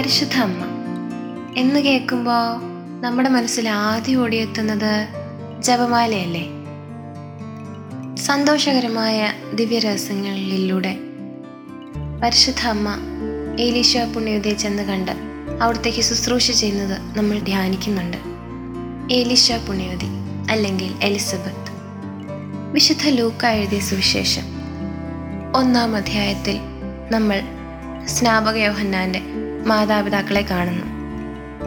പരിശുദ്ധ 0.00 0.36
അമ്മ 0.36 0.64
എന്ന് 1.56 1.80
കേൾക്കുമ്പോൾ 1.80 2.60
നമ്മുടെ 3.00 3.28
മനസ്സിൽ 3.28 3.68
ആദ്യം 3.68 4.22
ഓടിയെത്തുന്നത് 4.22 5.08
ജപമാലയല്ലേ? 5.62 6.48
സന്തോഷകരമായ 8.14 9.32
ദിവ്യരഹസ്യങ്ങളിലൂടെ. 9.54 10.98
പരിശുദ്ധ 12.22 12.66
അമ്മ 12.66 12.88
ഏലീശ 13.60 13.96
പുണ്യവതിയെ 13.96 14.54
ചെന്ന് 14.54 14.82
കണ്ട് 14.82 15.12
അവിടത്തേക്ക് 15.60 15.98
ശുശ്രൂഷ 15.98 16.50
ചെയ്യുന്നത് 16.50 17.18
നമ്മൾ 17.18 17.38
ധ്യാനിക്കുന്നുണ്ട്. 17.38 18.16
ഏലീശ 19.14 19.52
പുണ്യവതി 19.52 20.06
അല്ലെങ്കിൽ 20.50 20.94
എലിസബത്ത്. 21.02 21.72
വിശുദ്ധ 22.72 23.08
ലൂക്ക 23.08 23.46
എഴുതിയ 23.46 23.80
സുവിശേഷം. 23.80 24.42
ഒന്നാം 25.56 25.96
അധ്യായത്തിൽ 25.96 26.60
നമ്മൾ 27.10 27.42
സ്നാപക 28.06 28.56
യോഹന്നാന്റെ 28.56 29.22
മാതാപിതാക്കളെ 29.66 30.46
കാണുന്നു. 30.50 31.00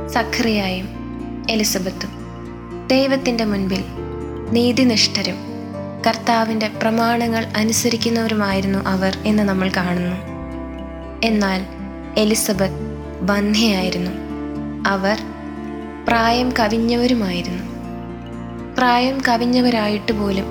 സഖറിയായും 0.08 0.90
എലിസബത്തും 1.50 2.10
ദൈവത്തിന്റെ 2.88 3.46
മുൻപിൽ 3.46 3.84
നീതിനിഷ്ഠരും 4.52 5.36
കർത്താവിന്റെ 6.08 6.68
പ്രമാണങ്ങൾ 6.68 7.46
അനുസരിക്കുന്നവരുമായിരുന്നു 7.58 8.80
അവർ 8.80 9.18
എന്ന് 9.26 9.44
നമ്മൾ 9.44 9.72
കാണുന്നു. 9.78 10.16
എന്നാൽ 11.24 11.66
എലിസബത്ത് 12.18 12.94
ബന്ധ്യയായിരുന്നു 13.22 14.12
അവർ 14.88 15.18
പ്രായം 16.08 16.54
കവിഞ്ഞവരുമായിരുന്നു. 16.60 17.74
പ്രായം 18.78 19.22
കവിഞ്ഞവരായിട്ട് 19.28 20.12
പോലും 20.12 20.46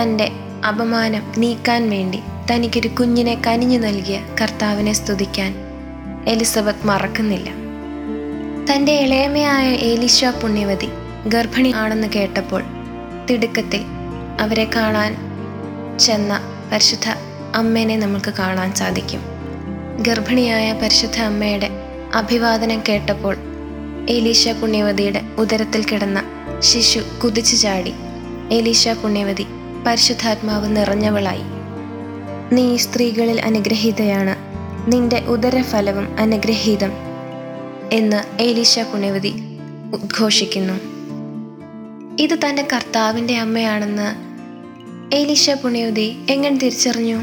തന്റെ 0.00 0.32
അപമാനം 0.68 1.22
നീക്കാൻ 1.38 1.90
വേണ്ടി 1.90 2.20
തനിക്കൊരു 2.52 2.88
കുഞ്ഞിനെ 2.88 3.42
കനിഞ്ഞു 3.46 3.78
നൽകിയ 3.78 4.20
കർത്താവിനെ 4.40 4.92
സ്തുതിക്കാൻ 4.92 5.65
എലിസബത്ത് 6.26 6.86
മറക്കുന്നില്ല. 6.86 7.50
തന്റെ 8.70 8.92
ഇളയമയായ 8.92 9.74
ഏലിശ 9.74 10.24
പുണ്യവതി 10.24 10.88
ഗർഭിണി 11.26 11.72
ആണെന്ന് 11.72 12.08
കേട്ടപ്പോൾ 12.08 12.62
തിടുക്കത്തിൽ 13.30 13.80
അവരെ 14.40 14.70
കാണാൻ 14.76 15.16
ചെന്ന 15.98 16.40
പരിശുദ്ധ 16.72 17.08
അമ്മേനെ 17.54 17.96
നമുക്ക് 17.96 18.34
കാണാൻ 18.38 18.74
സാധിക്കും. 18.74 19.20
ഗർഭിണിയായ 20.02 20.72
പരിശുദ്ധ 20.72 21.20
അമ്മയുടെ 21.20 21.70
അഭിവാദനം 22.14 22.82
കേട്ടപ്പോൾ 22.88 23.36
ഏലീശ 24.10 24.48
പുണ്യവതിയുടെ 24.48 25.20
ഉദരത്തിൽ 25.38 25.84
കിടന്ന 25.84 26.22
ശിശു 26.58 27.00
കുതിച്ചു 27.24 27.56
ചാടി. 27.56 27.94
ഏലീശ 28.52 28.88
പുണ്യവതി 28.88 29.46
പരിശുദ്ധാത്മാവ് 29.86 30.76
നിറഞ്ഞവളായി. 30.76 31.42
നീ 32.54 32.76
സ്ത്രീകളിൽ 32.76 33.40
അനുഗ്രഹീതയാണ്. 33.40 34.45
നിന്റെ 34.88 35.18
ഉദരഫലവും 35.18 36.16
അനുഗ്രഹീതം 36.18 36.92
എന്ന് 37.92 38.42
ഏലീശ 38.42 38.78
പുണ്യവതി 38.78 39.34
ഉദ്ഘോഷിക്കുന്നു. 39.92 40.74
ഇത് 42.22 42.38
തന്റെ 42.46 42.68
കർത്താവിന്റെ 42.72 43.38
അമ്മയാണെന്ന് 43.38 44.08
ഏലീശ 45.14 45.50
പുണ്യവതി 45.50 46.16
എങ്ങനെ 46.30 46.56
തിരിച്ചറിഞ്ഞു? 46.56 47.18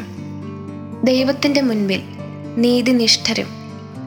ദൈവത്തിന്റെ 1.03 1.61
മുൻപിൽ 1.61 2.01
നീതിനിഷ്ഠരും 2.57 3.47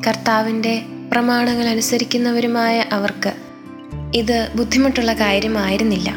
കർത്താവിന്റെ 0.07 0.83
പ്രമാണങ്ങൾ 1.12 1.69
അനുസരിക്കുന്നവരുമായ 1.69 2.84
അവർക്ക് 2.93 3.33
ഇത് 4.15 4.53
ബുദ്ധിമുട്ടുള്ള 4.57 5.12
കാര്യമായിരുന്നില്ല. 5.12 6.15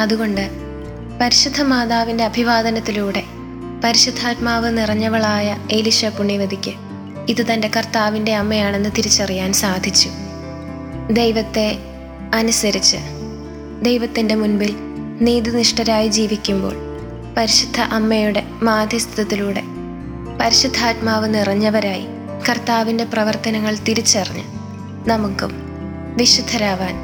അതുകൊണ്ട് 0.00 0.50
പരിശുദ്ധ 1.20 1.62
മാതാവിന്റെ 1.62 2.24
അഭിവാദനത്തിലൂടെ 2.24 3.22
പരിശുദ്ധാത്മാവ് 3.84 4.78
നിറഞ്ഞവളായ 4.78 5.56
ഏലിഷ 5.72 6.04
പുണ്യവതിക്ക് 6.04 6.72
ഇത് 7.28 7.52
തന്റെ 7.52 7.70
കർത്താവിന്റെ 7.76 8.34
അമ്മയാണെന്ന് 8.34 8.88
തിരിച്ചറിയാൻ 8.98 9.52
സാധിച്ചു. 9.52 10.08
ദൈവത്തെ 11.10 11.78
അനുസരിച്ച് 12.34 12.96
ദൈവത്തിന്റെ 13.82 14.34
മുൻപിൽ 14.34 14.76
നീതിനിഷ്ഠരായി 15.20 16.08
ജീവിക്കുമ്പോൾ 16.08 16.74
പരിശുദ്ധ 17.36 17.80
അമ്മയുടെ 17.80 18.42
മാധ്യസ്ഥത്തിലൂടെ 18.62 19.62
പരിശുദ്ധാത്മാവ് 20.40 21.34
നിറഞ്ഞവരായി 21.34 22.06
കർത്താവിന്റെ 22.48 23.04
പ്രവർത്തനങ്ങൾ 23.04 23.76
തിരിച്ചറിഞ്ഞ് 23.88 24.44
നമുക്കും 25.08 25.52
വിശുദ്ധരാവാൻ 26.16 26.94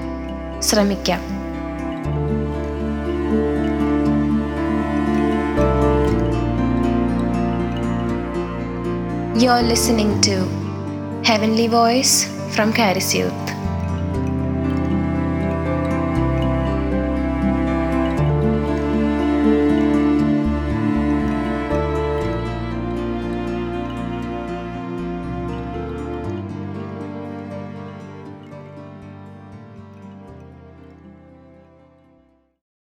ശ്രമിക്കാം. 0.60 1.41
You're 9.42 9.60
listening 9.60 10.20
to 10.20 10.34
Heavenly 11.24 11.66
Voice 11.66 12.26
from 12.54 12.72
Caris 12.72 13.12
Youth. 13.12 13.32